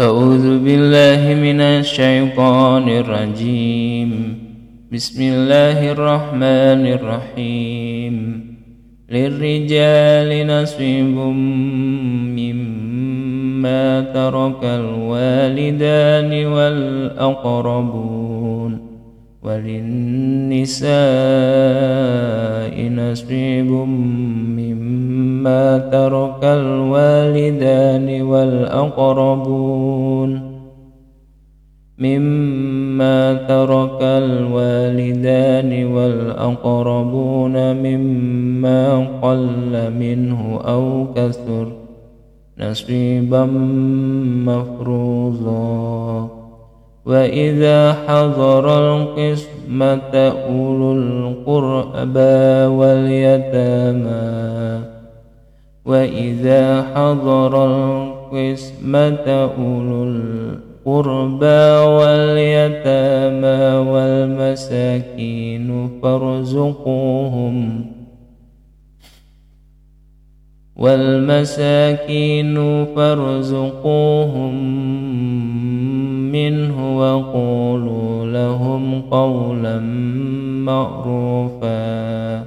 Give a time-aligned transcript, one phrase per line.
[0.00, 4.38] أعوذ بالله من الشيطان الرجيم.
[4.92, 8.44] بسم الله الرحمن الرحيم.
[9.10, 11.16] للرجال نصيب
[12.40, 18.12] مما ترك الوالدان والأقربون.
[19.42, 20.92] وللنساء
[22.88, 23.70] نصيب
[24.58, 29.72] مما ترك الوالدان والأقربون
[31.98, 41.72] مما ترك الوالدان والأقربون مما قل منه أو كثر
[42.58, 43.44] نصيبا
[44.46, 46.41] مفروضا.
[47.06, 50.14] وإذا حضر القسمة
[50.48, 54.22] أولو القربى واليتامى
[55.84, 59.28] وإذا حضر القسمة
[59.58, 61.64] أولو القربى
[61.96, 65.68] واليتامى والمساكين
[66.02, 67.86] فارزقوهم
[70.76, 72.54] والمساكين
[72.96, 74.54] فارزقوهم
[76.32, 76.61] منه
[77.02, 79.78] وقولوا لهم قولا
[80.64, 82.44] معروفا.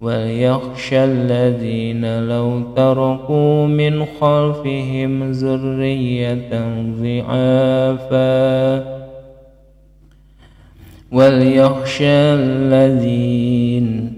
[0.00, 6.50] وليخشى الذين لو تركوا من خلفهم ذرية
[7.00, 8.84] ضعافا.
[11.12, 14.17] وليخشى الذين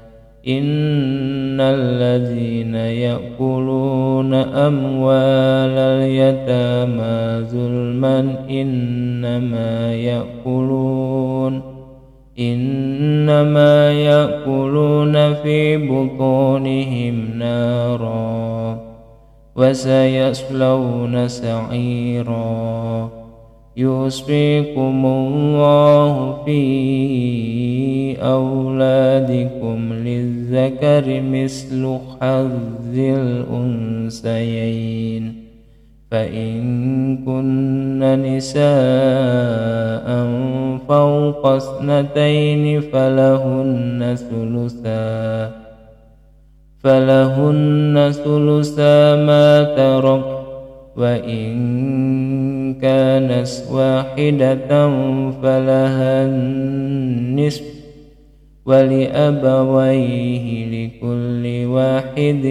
[0.47, 11.61] إن الذين يأكلون أموال اليتامى ظلما إنما يأكلون
[12.39, 18.79] إنما يأكلون في بطونهم نارا
[19.55, 23.20] وسيصلون سعيرا
[23.77, 26.61] يوصيكم الله في
[28.21, 32.97] أولادكم للذكر مثل حظ
[34.17, 34.71] الأنثيين
[36.11, 36.61] فإن
[37.25, 38.61] كن نساء
[40.87, 45.51] فوق اثنتين فلهن ثلثا
[46.83, 50.40] فلهن ثلثا ما ترك
[50.97, 51.51] وإن
[52.81, 54.89] كانت واحدة
[55.41, 57.63] فلها النصف
[58.65, 62.45] ولأبويه لكل واحد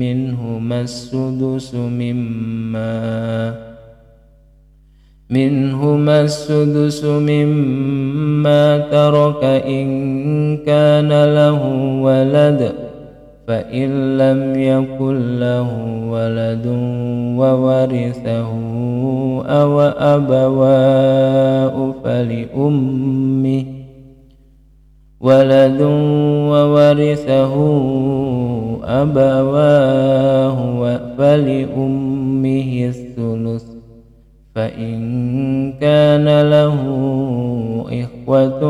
[0.00, 3.54] منهما السدس مما
[5.30, 9.88] منهما السدس مما ترك إن
[10.56, 11.62] كان له
[12.02, 12.85] ولد
[13.46, 15.68] فإن لم يكن له
[16.10, 16.66] ولد
[17.38, 18.48] وورثه
[19.46, 23.64] أو أبواه فلأمه
[25.20, 25.80] ولد
[26.50, 27.54] وورثه
[28.84, 30.58] أبواه
[31.18, 33.64] فلأمه الثلث
[34.54, 36.76] فإن كان له
[37.92, 38.60] إخوة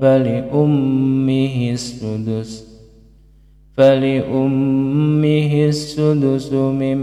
[0.00, 2.79] فلأمه السدس
[3.76, 7.00] فلأمه السدس من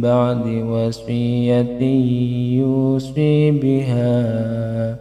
[0.00, 1.80] بعد وصية
[2.58, 4.96] يوصي بها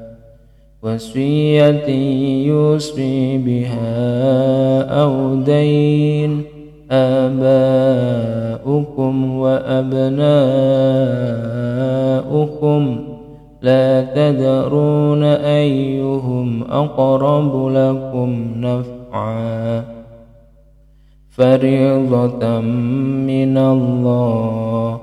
[0.84, 1.88] وصية
[2.48, 6.44] يوصي بها أو دين
[6.92, 8.58] آباؤكم
[9.38, 10.28] وأبناؤكم
[13.62, 19.97] لا تدرون أيهم أقرب لكم نفعا.
[21.38, 22.60] فريضة
[23.30, 25.00] من الله.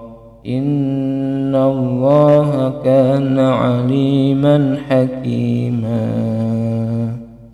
[0.46, 6.53] إن الله كان عليما حكيما.